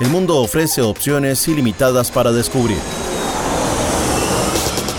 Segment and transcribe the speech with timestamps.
[0.00, 2.78] El mundo ofrece opciones ilimitadas para descubrir.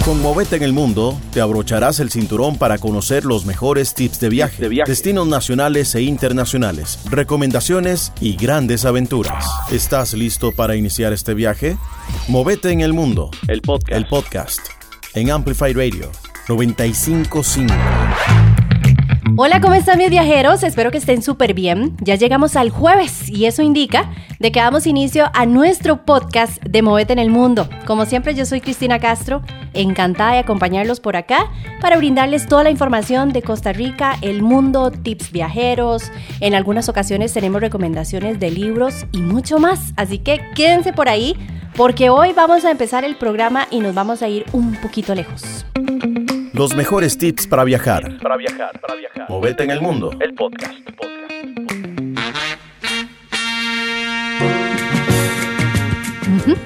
[0.05, 4.29] Con Movete en el Mundo, te abrocharás el cinturón para conocer los mejores tips de
[4.29, 9.43] viaje, destinos nacionales e internacionales, recomendaciones y grandes aventuras.
[9.71, 11.77] ¿Estás listo para iniciar este viaje?
[12.27, 14.59] Movete en el Mundo, el podcast, el podcast
[15.15, 16.11] en Amplify Radio
[16.47, 18.30] 955.
[19.37, 20.63] Hola, ¿cómo están mis viajeros?
[20.63, 21.95] Espero que estén súper bien.
[22.01, 26.81] Ya llegamos al jueves y eso indica de que damos inicio a nuestro podcast de
[26.81, 27.69] Movete en el Mundo.
[27.85, 29.41] Como siempre, yo soy Cristina Castro,
[29.73, 31.49] encantada de acompañarlos por acá
[31.79, 36.11] para brindarles toda la información de Costa Rica, el mundo, tips viajeros.
[36.39, 39.93] En algunas ocasiones tenemos recomendaciones de libros y mucho más.
[39.95, 41.35] Así que quédense por ahí
[41.75, 45.65] porque hoy vamos a empezar el programa y nos vamos a ir un poquito lejos.
[46.53, 48.17] Los mejores tips para viajar.
[48.21, 49.29] Para viajar, para viajar.
[49.29, 50.11] Movete en el mundo.
[50.19, 50.73] El podcast.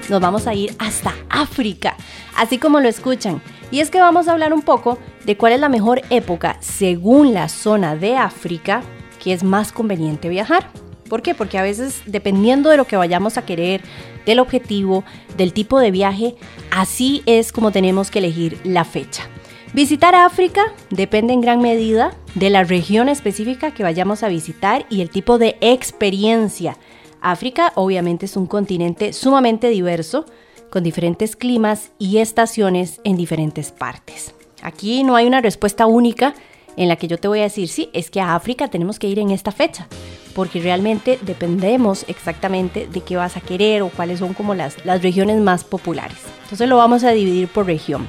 [0.09, 1.95] Nos vamos a ir hasta África,
[2.35, 3.41] así como lo escuchan.
[3.69, 7.33] Y es que vamos a hablar un poco de cuál es la mejor época según
[7.33, 8.81] la zona de África
[9.23, 10.67] que es más conveniente viajar.
[11.07, 11.35] ¿Por qué?
[11.35, 13.81] Porque a veces, dependiendo de lo que vayamos a querer,
[14.25, 15.03] del objetivo,
[15.37, 16.35] del tipo de viaje,
[16.71, 19.29] así es como tenemos que elegir la fecha.
[19.75, 25.01] Visitar África depende en gran medida de la región específica que vayamos a visitar y
[25.01, 26.77] el tipo de experiencia.
[27.19, 30.27] África obviamente es un continente sumamente diverso,
[30.69, 34.33] con diferentes climas y estaciones en diferentes partes.
[34.61, 36.35] Aquí no hay una respuesta única
[36.77, 39.09] en la que yo te voy a decir, sí, es que a África tenemos que
[39.09, 39.89] ir en esta fecha,
[40.33, 45.03] porque realmente dependemos exactamente de qué vas a querer o cuáles son como las, las
[45.03, 46.19] regiones más populares.
[46.43, 48.07] Entonces lo vamos a dividir por región.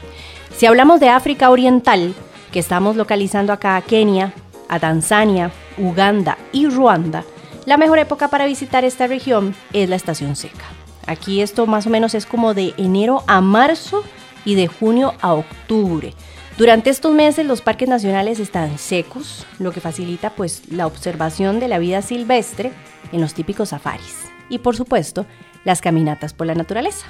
[0.56, 2.14] Si hablamos de África Oriental,
[2.50, 4.32] que estamos localizando acá a Kenia,
[4.70, 7.24] a Tanzania, Uganda y Ruanda,
[7.66, 10.64] la mejor época para visitar esta región es la estación seca.
[11.06, 14.02] Aquí esto más o menos es como de enero a marzo
[14.46, 16.14] y de junio a octubre.
[16.56, 21.68] Durante estos meses los parques nacionales están secos, lo que facilita pues la observación de
[21.68, 22.72] la vida silvestre
[23.12, 25.26] en los típicos safaris y por supuesto
[25.64, 27.08] las caminatas por la naturaleza.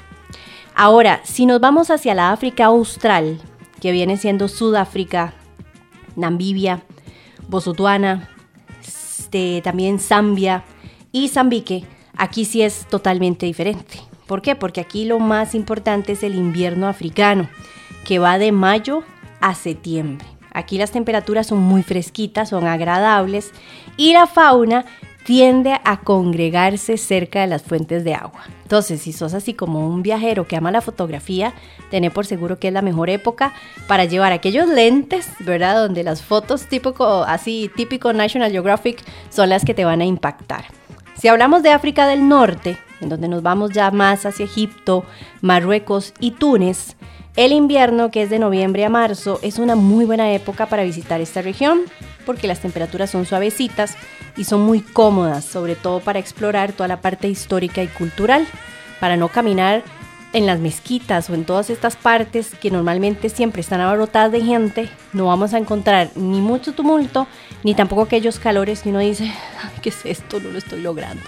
[0.79, 3.39] Ahora, si nos vamos hacia la África Austral,
[3.81, 5.33] que viene siendo Sudáfrica,
[6.15, 6.83] Namibia,
[7.47, 8.29] Botswana,
[8.85, 10.63] este, también Zambia
[11.11, 11.83] y Zambique,
[12.15, 14.01] aquí sí es totalmente diferente.
[14.27, 14.55] ¿Por qué?
[14.55, 17.49] Porque aquí lo más importante es el invierno africano,
[18.05, 19.01] que va de mayo
[19.41, 20.27] a septiembre.
[20.53, 23.51] Aquí las temperaturas son muy fresquitas, son agradables
[23.97, 24.85] y la fauna
[25.27, 28.45] tiende a congregarse cerca de las fuentes de agua.
[28.63, 31.53] Entonces, si sos así como un viajero que ama la fotografía,
[31.91, 33.51] tené por seguro que es la mejor época
[33.87, 35.81] para llevar aquellos lentes, ¿verdad?
[35.81, 40.63] Donde las fotos típico, así típico National Geographic son las que te van a impactar.
[41.17, 45.03] Si hablamos de África del Norte, en donde nos vamos ya más hacia Egipto,
[45.41, 46.95] Marruecos y Túnez,
[47.37, 51.21] el invierno, que es de noviembre a marzo, es una muy buena época para visitar
[51.21, 51.81] esta región
[52.25, 53.95] porque las temperaturas son suavecitas
[54.35, 58.45] y son muy cómodas, sobre todo para explorar toda la parte histórica y cultural,
[58.99, 59.83] para no caminar
[60.33, 64.89] en las mezquitas o en todas estas partes que normalmente siempre están abarrotadas de gente,
[65.13, 67.27] no vamos a encontrar ni mucho tumulto,
[67.63, 69.31] ni tampoco aquellos calores que uno dice,
[69.83, 70.39] ¿qué es esto?
[70.39, 71.23] No lo estoy logrando.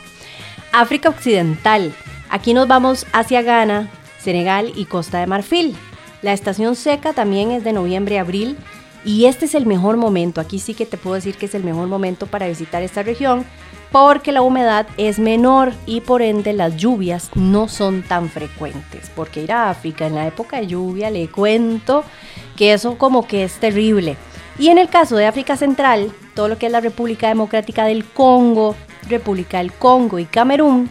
[0.72, 1.94] África Occidental.
[2.32, 3.90] Aquí nos vamos hacia Ghana,
[4.20, 5.76] Senegal y Costa de Marfil.
[6.22, 8.58] La estación seca también es de noviembre a abril
[9.06, 10.42] y este es el mejor momento.
[10.42, 13.46] Aquí sí que te puedo decir que es el mejor momento para visitar esta región
[13.92, 19.10] porque la humedad es menor y por ende las lluvias no son tan frecuentes.
[19.16, 22.04] Porque ir a África en la época de lluvia le cuento
[22.56, 24.18] que eso como que es terrible.
[24.60, 28.04] Y en el caso de África Central, todo lo que es la República Democrática del
[28.04, 28.76] Congo,
[29.08, 30.90] República del Congo y Camerún,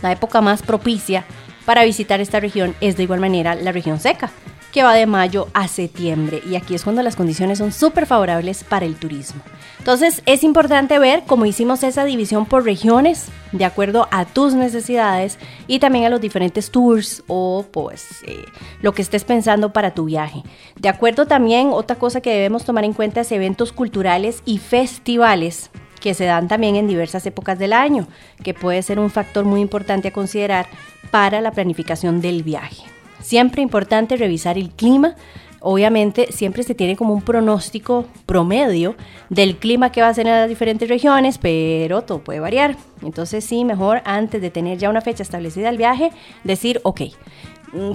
[0.00, 1.24] la época más propicia
[1.68, 4.30] para visitar esta región es de igual manera la región seca,
[4.72, 8.64] que va de mayo a septiembre y aquí es cuando las condiciones son súper favorables
[8.64, 9.42] para el turismo.
[9.76, 15.38] Entonces es importante ver cómo hicimos esa división por regiones de acuerdo a tus necesidades
[15.66, 18.46] y también a los diferentes tours o pues eh,
[18.80, 20.44] lo que estés pensando para tu viaje.
[20.80, 25.68] De acuerdo también, otra cosa que debemos tomar en cuenta es eventos culturales y festivales
[26.00, 28.06] que se dan también en diversas épocas del año,
[28.42, 30.66] que puede ser un factor muy importante a considerar
[31.10, 32.82] para la planificación del viaje.
[33.20, 35.14] Siempre importante revisar el clima.
[35.60, 38.94] Obviamente siempre se tiene como un pronóstico promedio
[39.28, 42.76] del clima que va a ser en las diferentes regiones, pero todo puede variar.
[43.02, 46.12] Entonces sí, mejor antes de tener ya una fecha establecida el viaje,
[46.44, 47.00] decir, ok,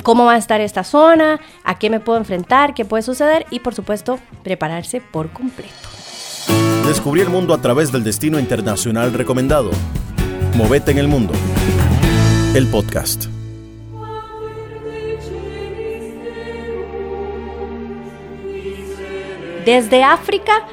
[0.04, 3.60] cómo va a estar esta zona, a qué me puedo enfrentar, qué puede suceder y
[3.60, 6.03] por supuesto prepararse por completo.
[6.86, 9.72] Descubrí el mundo a través del destino internacional recomendado.
[10.56, 11.34] Movete en el mundo.
[12.56, 13.26] el podcast.
[19.66, 20.68] Desde África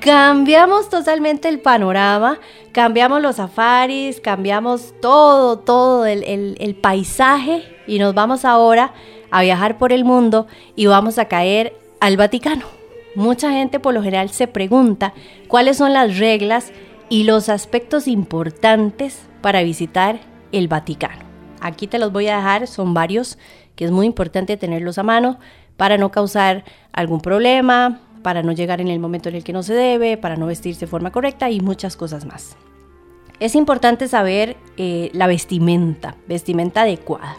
[0.00, 2.38] cambiamos totalmente el panorama,
[2.70, 6.22] cambiamos los safaris, cambiamos todo, todo el,
[6.58, 8.92] el, paisaje y nos vamos ahora
[9.30, 10.46] a viajar por el mundo
[10.76, 12.75] y vamos a caer al Vaticano.
[13.16, 15.14] Mucha gente por lo general se pregunta
[15.48, 16.70] cuáles son las reglas
[17.08, 20.20] y los aspectos importantes para visitar
[20.52, 21.24] el Vaticano.
[21.62, 23.38] Aquí te los voy a dejar, son varios,
[23.74, 25.38] que es muy importante tenerlos a mano
[25.78, 29.62] para no causar algún problema, para no llegar en el momento en el que no
[29.62, 32.54] se debe, para no vestirse de forma correcta y muchas cosas más.
[33.40, 37.38] Es importante saber eh, la vestimenta, vestimenta adecuada.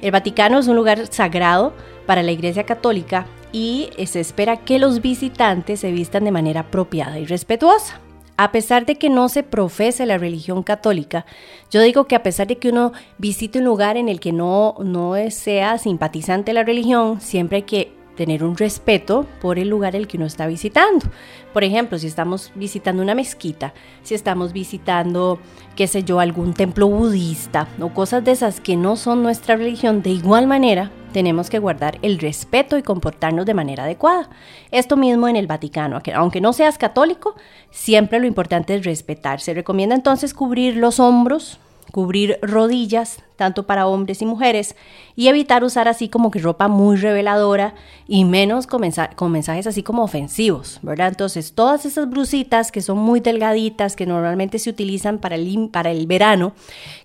[0.00, 1.74] El Vaticano es un lugar sagrado
[2.06, 7.18] para la Iglesia Católica y se espera que los visitantes se vistan de manera apropiada
[7.18, 8.00] y respetuosa.
[8.38, 11.26] A pesar de que no se profese la religión católica,
[11.70, 14.74] yo digo que a pesar de que uno visite un lugar en el que no,
[14.82, 19.96] no sea simpatizante de la religión, siempre hay que tener un respeto por el lugar
[19.96, 21.06] el que uno está visitando.
[21.52, 25.38] Por ejemplo, si estamos visitando una mezquita, si estamos visitando,
[25.76, 30.02] qué sé yo, algún templo budista o cosas de esas que no son nuestra religión,
[30.02, 34.30] de igual manera tenemos que guardar el respeto y comportarnos de manera adecuada.
[34.70, 37.34] Esto mismo en el Vaticano, aunque no seas católico,
[37.70, 39.40] siempre lo importante es respetar.
[39.40, 41.58] Se recomienda entonces cubrir los hombros,
[41.92, 44.74] cubrir rodillas, tanto para hombres y mujeres,
[45.14, 47.74] y evitar usar así como que ropa muy reveladora
[48.08, 51.08] y menos con, mensajes así como ofensivos, ¿verdad?
[51.08, 55.90] Entonces, todas esas blusitas que son muy delgaditas, que normalmente se utilizan para el, para
[55.90, 56.54] el verano,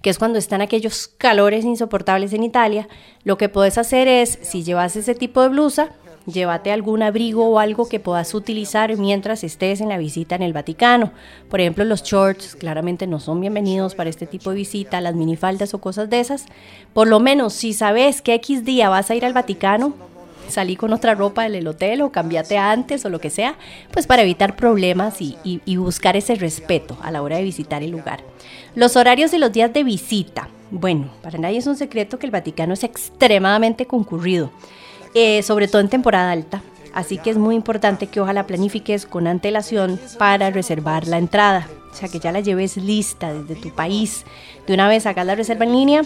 [0.01, 2.87] que es cuando están aquellos calores insoportables en Italia,
[3.25, 5.89] lo que puedes hacer es, si llevas ese tipo de blusa,
[6.27, 10.53] llévate algún abrigo o algo que puedas utilizar mientras estés en la visita en el
[10.53, 11.11] Vaticano.
[11.49, 15.73] Por ejemplo, los shorts claramente no son bienvenidos para este tipo de visita, las minifaldas
[15.73, 16.45] o cosas de esas.
[16.93, 19.93] Por lo menos, si sabes que X día vas a ir al Vaticano,
[20.49, 23.55] salí con otra ropa del hotel o cambiate antes o lo que sea,
[23.91, 27.91] pues para evitar problemas y, y, buscar ese respeto a la hora de visitar el
[27.91, 28.21] lugar.
[28.75, 30.49] Los horarios y los días de visita.
[30.71, 34.51] Bueno, para nadie es un secreto que el Vaticano es extremadamente concurrido.
[35.19, 36.61] Eh, sobre todo en temporada alta.
[36.93, 41.67] Así que es muy importante que ojalá planifiques con antelación para reservar la entrada.
[41.91, 44.25] O sea, que ya la lleves lista desde tu país.
[44.67, 46.03] De una vez hagas la reserva en línea,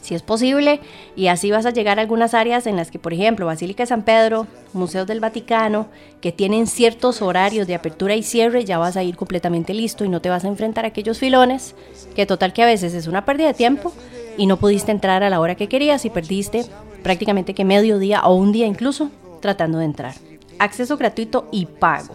[0.00, 0.80] si es posible,
[1.14, 3.88] y así vas a llegar a algunas áreas en las que, por ejemplo, Basílica de
[3.88, 5.88] San Pedro, Museos del Vaticano,
[6.22, 10.08] que tienen ciertos horarios de apertura y cierre, ya vas a ir completamente listo y
[10.08, 11.74] no te vas a enfrentar a aquellos filones,
[12.16, 13.92] que total que a veces es una pérdida de tiempo
[14.38, 16.64] y no pudiste entrar a la hora que querías y perdiste
[17.02, 19.10] prácticamente que medio día o un día incluso
[19.40, 20.14] tratando de entrar.
[20.58, 22.14] Acceso gratuito y pago.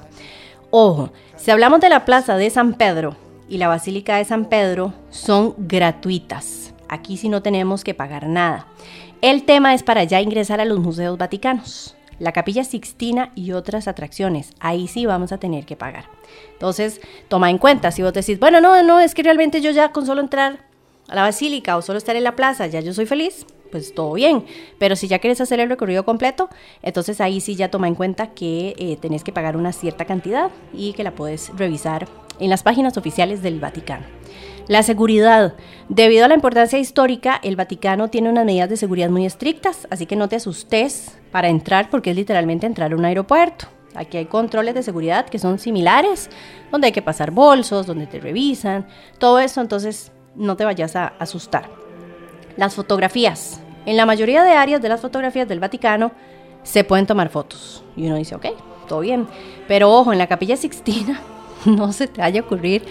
[0.69, 3.15] Ojo, si hablamos de la plaza de San Pedro
[3.49, 6.73] y la Basílica de San Pedro, son gratuitas.
[6.89, 8.67] Aquí sí no tenemos que pagar nada.
[9.21, 13.87] El tema es para ya ingresar a los museos vaticanos, la Capilla Sixtina y otras
[13.87, 14.51] atracciones.
[14.59, 16.05] Ahí sí vamos a tener que pagar.
[16.53, 19.91] Entonces, toma en cuenta, si vos decís, bueno, no, no, es que realmente yo ya
[19.91, 20.59] con solo entrar
[21.07, 24.13] a la basílica o solo estar en la plaza, ya yo soy feliz, pues todo
[24.13, 24.45] bien.
[24.79, 26.49] Pero si ya quieres hacer el recorrido completo,
[26.81, 30.51] entonces ahí sí ya toma en cuenta que eh, tenés que pagar una cierta cantidad
[30.73, 32.07] y que la puedes revisar
[32.39, 34.05] en las páginas oficiales del Vaticano.
[34.67, 35.55] La seguridad.
[35.87, 40.05] Debido a la importancia histórica, el Vaticano tiene unas medidas de seguridad muy estrictas, así
[40.05, 43.67] que no te asustes para entrar porque es literalmente entrar a un aeropuerto.
[43.95, 46.29] Aquí hay controles de seguridad que son similares,
[46.69, 48.87] donde hay que pasar bolsos, donde te revisan,
[49.19, 51.86] todo eso, entonces no te vayas a asustar.
[52.57, 53.61] Las fotografías.
[53.85, 56.11] En la mayoría de áreas de las fotografías del Vaticano
[56.63, 57.83] se pueden tomar fotos.
[57.95, 58.47] Y uno dice, ok,
[58.87, 59.27] todo bien.
[59.67, 61.21] Pero ojo, en la capilla Sixtina
[61.65, 62.83] no se te vaya a ocurrir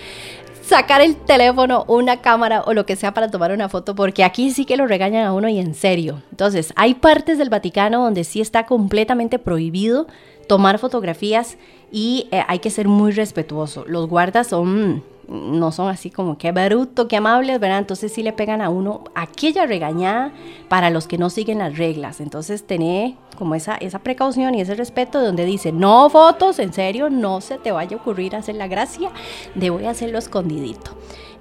[0.66, 4.50] sacar el teléfono, una cámara o lo que sea para tomar una foto, porque aquí
[4.50, 6.22] sí que lo regañan a uno y en serio.
[6.32, 10.08] Entonces, hay partes del Vaticano donde sí está completamente prohibido
[10.48, 11.56] tomar fotografías
[11.92, 13.84] y eh, hay que ser muy respetuoso.
[13.86, 17.78] Los guardas son no son así como que bruto, que amables, ¿verdad?
[17.78, 20.32] Entonces sí le pegan a uno aquella regañada
[20.68, 22.20] para los que no siguen las reglas.
[22.20, 27.10] Entonces tener como esa, esa precaución y ese respeto donde dice, no fotos, en serio,
[27.10, 29.10] no se te vaya a ocurrir hacer la gracia
[29.54, 30.92] de voy a hacerlo escondidito.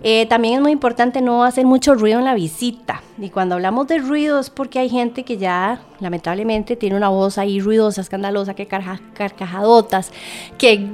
[0.04, 3.02] Eh, también es muy importante no hacer mucho ruido en la visita.
[3.18, 7.38] Y cuando hablamos de ruido es porque hay gente que ya lamentablemente tiene una voz
[7.38, 10.12] ahí ruidosa, escandalosa, que carcajadotas,
[10.58, 10.92] que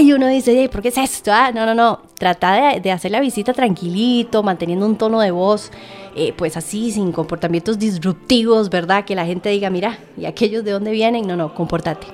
[0.00, 1.32] y uno dice, ¿por qué es esto?
[1.32, 2.00] Ah, no, no, no.
[2.18, 5.70] Trata de, hacer la visita tranquilito, manteniendo un tono de voz,
[6.14, 9.04] eh, pues así, sin comportamientos disruptivos, ¿verdad?
[9.04, 11.26] Que la gente diga, mira, ¿y aquellos de dónde vienen?
[11.26, 12.06] No, no, compórtate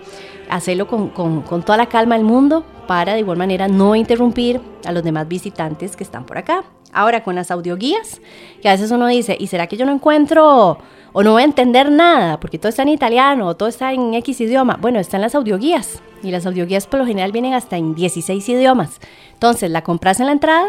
[0.57, 4.93] hacerlo con, con toda la calma del mundo para de igual manera no interrumpir a
[4.93, 6.65] los demás visitantes que están por acá.
[6.93, 8.21] Ahora con las audioguías,
[8.63, 10.79] que a veces uno dice, ¿y será que yo no encuentro
[11.13, 12.39] o no voy a entender nada?
[12.39, 14.79] Porque todo está en italiano o todo está en X idioma.
[14.81, 19.01] Bueno, están las audioguías y las audioguías por lo general vienen hasta en 16 idiomas.
[19.33, 20.67] Entonces, la compras en la entrada,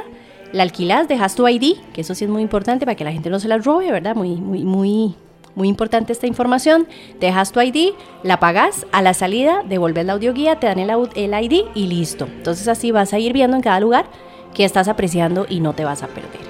[0.51, 3.29] la alquilas, dejas tu ID, que eso sí es muy importante para que la gente
[3.29, 4.15] no se la robe, ¿verdad?
[4.15, 5.15] Muy, muy, muy,
[5.55, 6.87] muy importante esta información.
[7.19, 7.93] Dejas tu ID,
[8.23, 12.25] la pagas, a la salida devuelves la audioguía, te dan el, ID y listo.
[12.25, 14.05] Entonces así vas a ir viendo en cada lugar
[14.53, 16.41] que estás apreciando y no te vas a perder.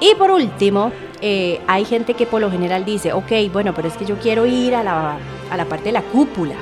[0.00, 3.96] Y por último, eh, hay gente que por lo general dice, ok, bueno, pero es
[3.96, 5.18] que yo quiero ir a la,
[5.50, 6.56] a la parte de la cúpula,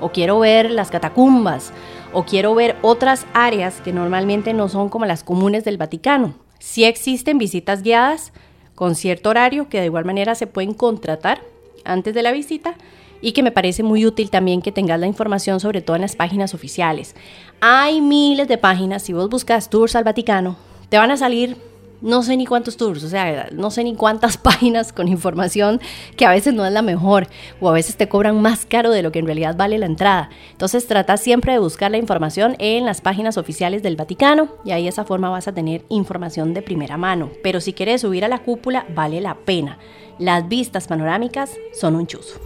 [0.00, 1.72] o quiero ver las catacumbas,
[2.12, 6.34] o quiero ver otras áreas que normalmente no son como las comunes del Vaticano.
[6.58, 8.32] Sí existen visitas guiadas
[8.76, 11.42] con cierto horario que de igual manera se pueden contratar
[11.84, 12.76] antes de la visita
[13.20, 16.14] y que me parece muy útil también que tengas la información sobre todo en las
[16.14, 17.16] páginas oficiales.
[17.60, 20.56] Hay miles de páginas, si vos buscas tours al Vaticano,
[20.90, 21.56] te van a salir
[22.00, 25.80] no sé ni cuántos tours, o sea, no sé ni cuántas páginas con información
[26.16, 27.28] que a veces no es la mejor
[27.60, 30.30] o a veces te cobran más caro de lo que en realidad vale la entrada.
[30.52, 34.84] Entonces trata siempre de buscar la información en las páginas oficiales del Vaticano y ahí
[34.84, 37.30] de esa forma vas a tener información de primera mano.
[37.42, 39.78] Pero si quieres subir a la cúpula, vale la pena.
[40.18, 42.40] Las vistas panorámicas son un chuzo.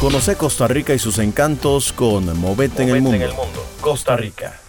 [0.00, 3.66] Conoce Costa Rica y sus encantos con Movete, en, el mundo.
[3.80, 4.60] Costa Rica.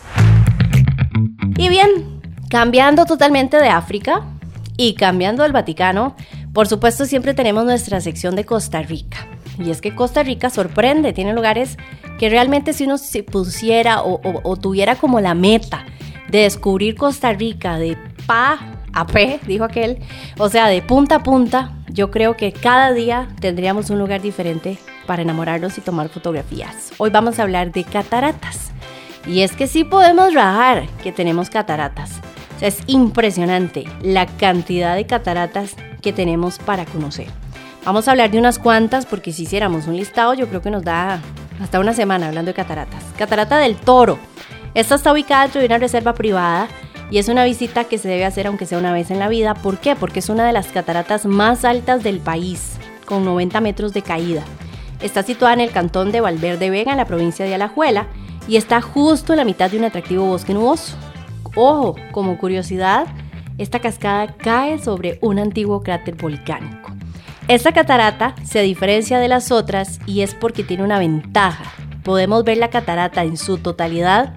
[1.58, 2.19] Y bien,
[2.50, 4.24] cambiando totalmente de África
[4.76, 6.16] y cambiando del Vaticano,
[6.54, 9.28] por supuesto siempre tenemos nuestra sección de Costa Rica.
[9.60, 11.78] Y es que Costa Rica sorprende, tiene lugares
[12.18, 15.86] que realmente si uno se pusiera o, o tuviera como la meta
[16.30, 18.60] de descubrir Costa Rica de pa
[18.94, 20.00] a P, dijo aquel,
[20.38, 24.78] o sea, de punta a punta, yo creo que cada día tendríamos un lugar diferente
[25.06, 26.92] para enamorarnos y tomar fotografías.
[26.98, 28.72] Hoy vamos a hablar de cataratas.
[29.28, 32.20] Y es que sí podemos rajar que tenemos cataratas.
[32.60, 37.28] Sea, es impresionante la cantidad de cataratas que tenemos para conocer.
[37.86, 40.84] Vamos a hablar de unas cuantas porque si hiciéramos un listado yo creo que nos
[40.84, 41.22] da
[41.62, 43.04] hasta una semana hablando de cataratas.
[43.18, 44.20] Catarata del Toro.
[44.74, 46.68] Esta está ubicada dentro de una reserva privada
[47.10, 49.56] y es una visita que se debe hacer aunque sea una vez en la vida.
[49.56, 49.96] ¿Por qué?
[49.96, 52.74] Porque es una de las cataratas más altas del país,
[53.06, 54.44] con 90 metros de caída.
[55.02, 58.08] Está situada en el cantón de Valverde Vega, en la provincia de Alajuela,
[58.48, 60.96] y está justo en la mitad de un atractivo bosque nuboso.
[61.56, 63.08] Ojo, como curiosidad,
[63.58, 66.92] esta cascada cae sobre un antiguo cráter volcánico.
[67.48, 71.66] Esta catarata se diferencia de las otras y es porque tiene una ventaja.
[72.04, 74.34] Podemos ver la catarata en su totalidad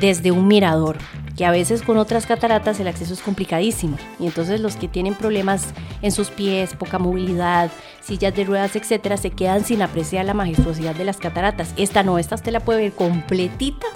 [0.00, 0.96] desde un mirador
[1.38, 3.96] que a veces con otras cataratas el acceso es complicadísimo.
[4.18, 5.68] Y entonces los que tienen problemas
[6.02, 10.96] en sus pies, poca movilidad, sillas de ruedas, etcétera, se quedan sin apreciar la majestuosidad
[10.96, 11.72] de las cataratas.
[11.76, 13.86] Esta no, esta usted la puede ver completita,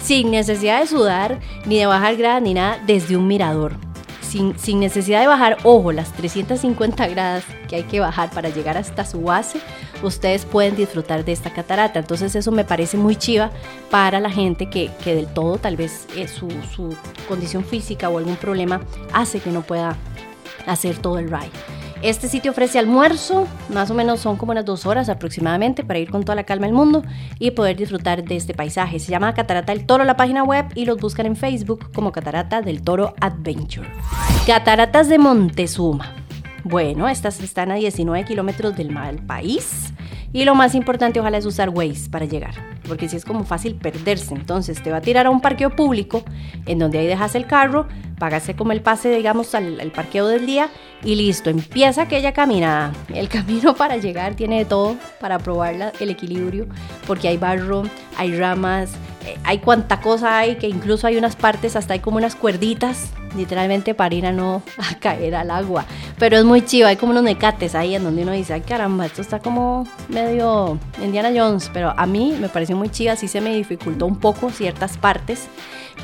[0.00, 3.91] sin necesidad de sudar, ni de bajar grada, ni nada, desde un mirador
[4.32, 9.04] sin, necesidad de bajar, ojo, las 350 gradas que hay que bajar para llegar hasta
[9.04, 9.60] su base,
[10.02, 11.98] ustedes pueden disfrutar de esta catarata.
[11.98, 13.50] Entonces eso me parece muy chiva
[13.90, 16.96] para la gente que, del todo tal vez eh, su, su
[17.28, 18.80] condición física o algún problema
[19.12, 19.96] hace que no pueda
[20.66, 21.50] hacer todo el ride.
[22.02, 26.10] Este sitio ofrece almuerzo, más o menos son como unas dos horas aproximadamente para ir
[26.10, 27.04] con toda la calma del mundo
[27.38, 28.98] y poder disfrutar de este paisaje.
[28.98, 32.60] Se llama Catarata del Toro la página web y los buscan en Facebook como Catarata
[32.60, 33.88] del Toro Adventure.
[34.48, 36.12] Cataratas de Montezuma.
[36.64, 39.92] Bueno, estas están a 19 kilómetros del mal país
[40.32, 42.54] y lo más importante, ojalá es usar Waze para llegar,
[42.88, 44.34] porque si es como fácil perderse.
[44.34, 46.24] Entonces te va a tirar a un parqueo público
[46.66, 47.86] en donde ahí dejas el carro,
[48.18, 50.70] pagase como el pase, digamos, al, parqueo del día
[51.04, 52.92] y listo, empieza aquella caminada.
[53.14, 56.66] El camino para llegar tiene de todo para probar el equilibrio,
[57.06, 57.82] porque hay barro,
[58.16, 58.92] hay ramas,
[59.26, 63.10] eh, hay cuanta cosa hay, que incluso hay unas partes, hasta hay como unas cuerditas,
[63.36, 65.84] literalmente para ir a no a caer al agua.
[66.18, 69.06] Pero es muy chido, hay como unos necates ahí en donde uno dice, ay caramba,
[69.06, 73.40] esto está como medio Indiana Jones, pero a mí me pareció muy chido, así se
[73.40, 75.48] me dificultó un poco ciertas partes.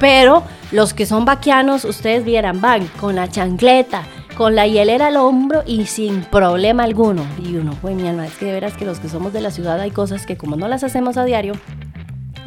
[0.00, 4.04] Pero los que son vaquianos, ustedes vieran, van con la chancleta,
[4.36, 7.24] con la hielera al hombro y sin problema alguno.
[7.42, 9.50] Y uno, pues mi alma, es que de veras que los que somos de la
[9.50, 11.54] ciudad hay cosas que como no las hacemos a diario,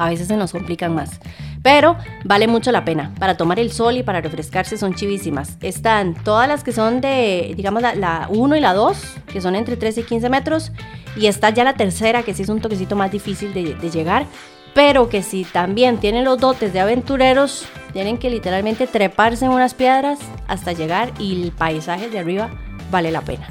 [0.01, 1.19] a veces se nos complican más.
[1.61, 3.13] Pero vale mucho la pena.
[3.19, 5.57] Para tomar el sol y para refrescarse son chivísimas.
[5.61, 8.97] Están todas las que son de, digamos, la, 1 y la 2,
[9.31, 10.71] que son entre 13 y 15 metros.
[11.15, 14.25] Y está ya la tercera, que sí es un toquecito más difícil de, de llegar.
[14.73, 19.73] Pero que si también tienen los dotes de aventureros, tienen que literalmente treparse en unas
[19.73, 22.49] piedras hasta llegar y el paisaje de arriba
[22.91, 23.47] vale la pena.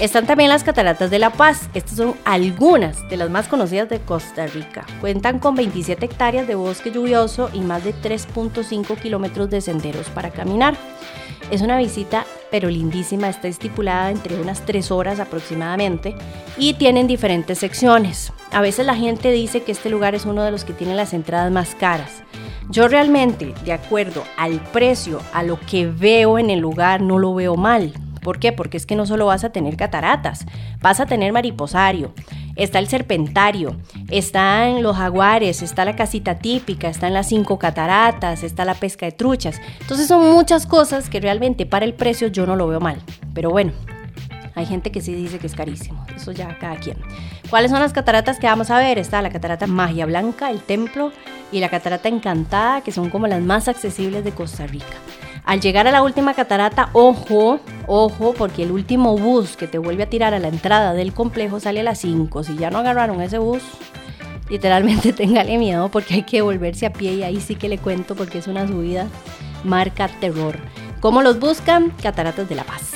[0.00, 1.68] Están también las cataratas de La Paz.
[1.74, 4.86] Estas son algunas de las más conocidas de Costa Rica.
[5.00, 10.30] Cuentan con 27 hectáreas de bosque lluvioso y más de 3.5 kilómetros de senderos para
[10.30, 10.76] caminar.
[11.50, 16.14] Es una visita pero lindísima, está estipulada entre unas 3 horas aproximadamente
[16.56, 18.32] y tienen diferentes secciones.
[18.52, 21.12] A veces la gente dice que este lugar es uno de los que tiene las
[21.12, 22.22] entradas más caras.
[22.68, 27.34] Yo realmente, de acuerdo al precio, a lo que veo en el lugar, no lo
[27.34, 27.92] veo mal.
[28.26, 28.50] ¿Por qué?
[28.50, 30.46] Porque es que no solo vas a tener cataratas,
[30.80, 32.12] vas a tener mariposario,
[32.56, 33.76] está el serpentario,
[34.10, 39.12] están los jaguares, está la casita típica, están las cinco cataratas, está la pesca de
[39.12, 39.60] truchas.
[39.80, 43.00] Entonces son muchas cosas que realmente para el precio yo no lo veo mal.
[43.32, 43.70] Pero bueno,
[44.56, 46.04] hay gente que sí dice que es carísimo.
[46.16, 46.96] Eso ya cada quien.
[47.48, 48.98] ¿Cuáles son las cataratas que vamos a ver?
[48.98, 51.12] Está la catarata Magia Blanca, el templo,
[51.52, 54.96] y la catarata Encantada, que son como las más accesibles de Costa Rica.
[55.46, 60.02] Al llegar a la última catarata, ojo, ojo, porque el último bus que te vuelve
[60.02, 62.42] a tirar a la entrada del complejo sale a las 5.
[62.42, 63.62] Si ya no agarraron ese bus,
[64.50, 68.16] literalmente téngale miedo porque hay que volverse a pie y ahí sí que le cuento
[68.16, 69.06] porque es una subida
[69.62, 70.58] marca terror.
[70.98, 71.90] ¿Cómo los buscan?
[72.02, 72.90] Cataratas de la Paz.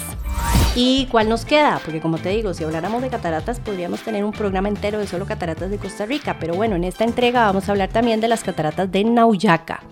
[0.75, 1.81] ¿Y cuál nos queda?
[1.85, 5.25] Porque como te digo, si habláramos de cataratas podríamos tener un programa entero de solo
[5.25, 8.43] cataratas de Costa Rica, pero bueno, en esta entrega vamos a hablar también de las
[8.43, 9.85] cataratas de Nauyaca.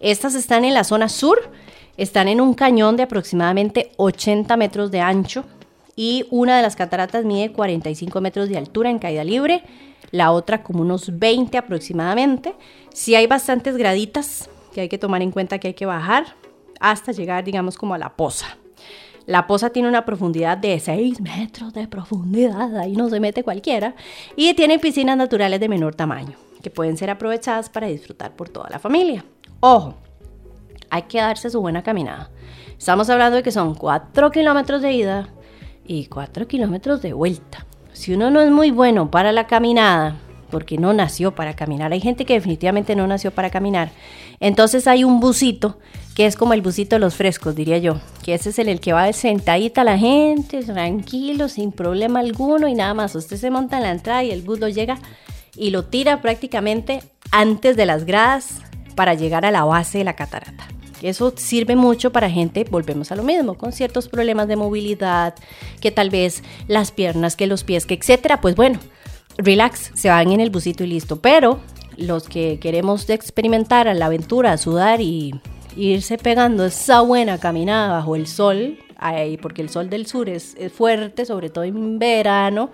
[0.00, 1.50] Estas están en la zona sur
[1.96, 5.44] están en un cañón de aproximadamente 80 metros de ancho
[5.94, 9.62] y una de las cataratas mide 45 metros de altura en caída libre,
[10.10, 12.54] la otra como unos 20 aproximadamente.
[12.92, 16.26] Si hay bastantes graditas que hay que tomar en cuenta que hay que bajar
[16.80, 18.58] hasta llegar, digamos, como a la poza.
[19.24, 23.96] La poza tiene una profundidad de 6 metros de profundidad, ahí no se mete cualquiera,
[24.36, 28.68] y tiene piscinas naturales de menor tamaño, que pueden ser aprovechadas para disfrutar por toda
[28.70, 29.24] la familia.
[29.60, 29.96] Ojo,
[30.90, 32.30] hay que darse su buena caminada.
[32.78, 35.28] Estamos hablando de que son 4 kilómetros de ida
[35.86, 37.66] y 4 kilómetros de vuelta.
[37.92, 40.16] Si uno no es muy bueno para la caminada,
[40.50, 43.90] porque no nació para caminar, hay gente que definitivamente no nació para caminar,
[44.38, 45.78] entonces hay un busito
[46.14, 48.80] que es como el busito de los frescos, diría yo, que ese es el, el
[48.80, 53.14] que va sentadita la gente, tranquilo, sin problema alguno y nada más.
[53.14, 54.98] Usted se monta en la entrada y el bus lo llega
[55.56, 58.60] y lo tira prácticamente antes de las gradas
[58.94, 60.66] para llegar a la base de la catarata.
[61.02, 65.34] Eso sirve mucho para gente, volvemos a lo mismo, con ciertos problemas de movilidad,
[65.80, 68.40] que tal vez las piernas, que los pies, que etcétera.
[68.40, 68.78] Pues bueno,
[69.38, 71.16] relax, se van en el busito y listo.
[71.20, 71.60] Pero
[71.96, 75.34] los que queremos experimentar la aventura, sudar y
[75.76, 78.78] irse pegando esa buena caminada bajo el sol,
[79.42, 82.70] porque el sol del sur es fuerte, sobre todo en verano,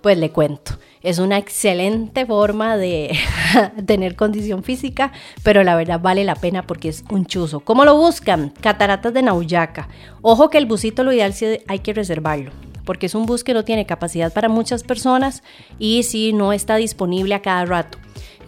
[0.00, 0.78] pues le cuento.
[1.02, 3.16] Es una excelente forma de
[3.86, 7.60] tener condición física, pero la verdad vale la pena porque es un chuzo.
[7.60, 8.52] ¿Cómo lo buscan?
[8.60, 9.88] Cataratas de Nauyaca.
[10.22, 12.52] Ojo que el busito lo ideal sí hay que reservarlo
[12.84, 15.44] porque es un bus que no tiene capacidad para muchas personas
[15.78, 17.98] y si no está disponible a cada rato.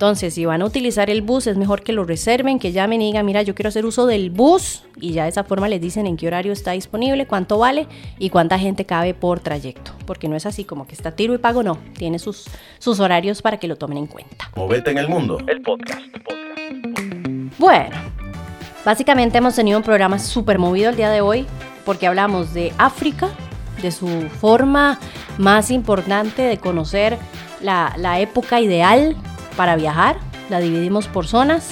[0.02, 3.06] Entonces, si van a utilizar el bus, es mejor que lo reserven, que llamen y
[3.06, 6.08] digan, mira, yo quiero hacer uso del bus y ya de esa forma les dicen
[6.08, 7.86] en qué horario está disponible, cuánto vale
[8.18, 9.92] y cuánta gente cabe por trayecto.
[10.04, 11.78] Porque no es así como que está tiro y pago, no.
[11.96, 12.46] Tiene sus,
[12.80, 14.50] sus horarios para que lo tomen en cuenta.
[14.56, 15.38] Movete en el mundo.
[15.46, 16.02] El podcast.
[17.58, 17.94] Bueno,
[18.84, 21.46] básicamente hemos tenido un programa súper movido el día de hoy
[21.84, 23.28] porque hablamos de África,
[23.80, 24.08] de su
[24.40, 24.98] forma
[25.38, 27.18] más importante de conocer
[27.60, 29.14] la, la época ideal
[29.52, 30.16] para viajar,
[30.48, 31.70] la dividimos por zonas.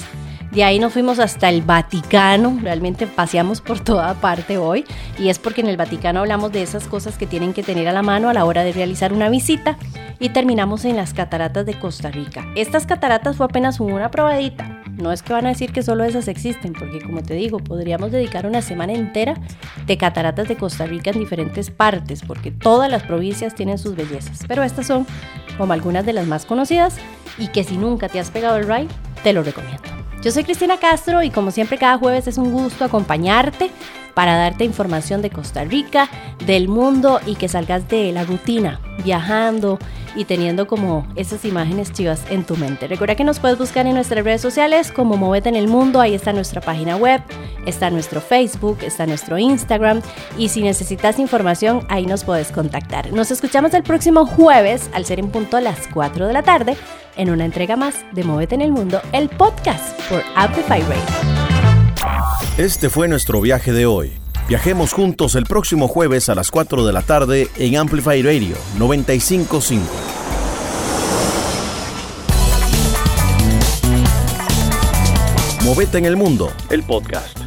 [0.51, 4.83] De ahí nos fuimos hasta el Vaticano, realmente paseamos por toda parte hoy
[5.17, 7.93] y es porque en el Vaticano hablamos de esas cosas que tienen que tener a
[7.93, 9.77] la mano a la hora de realizar una visita
[10.19, 12.45] y terminamos en las cataratas de Costa Rica.
[12.55, 16.27] Estas cataratas fue apenas una probadita, no es que van a decir que solo esas
[16.27, 19.35] existen, porque como te digo, podríamos dedicar una semana entera
[19.85, 24.43] de cataratas de Costa Rica en diferentes partes, porque todas las provincias tienen sus bellezas,
[24.47, 25.05] pero estas son
[25.57, 26.97] como algunas de las más conocidas
[27.37, 28.87] y que si nunca te has pegado el ride,
[29.23, 29.83] te lo recomiendo.
[30.21, 33.71] Yo soy Cristina Castro y como siempre cada jueves es un gusto acompañarte
[34.13, 36.09] para darte información de Costa Rica,
[36.45, 39.79] del mundo y que salgas de la rutina, viajando
[40.15, 42.87] y teniendo como esas imágenes chivas en tu mente.
[42.87, 46.13] Recuerda que nos puedes buscar en nuestras redes sociales como Movete en el Mundo, ahí
[46.13, 47.21] está nuestra página web,
[47.65, 50.01] está nuestro Facebook, está nuestro Instagram
[50.37, 53.11] y si necesitas información ahí nos puedes contactar.
[53.13, 56.75] Nos escuchamos el próximo jueves al ser en punto a las 4 de la tarde
[57.17, 61.40] en una entrega más de Movete en el Mundo, el podcast por Amplify Radio.
[62.57, 64.11] Este fue nuestro viaje de hoy.
[64.49, 69.85] Viajemos juntos el próximo jueves a las 4 de la tarde en Amplify Radio 955.
[75.63, 77.40] Movete en el mundo, el podcast.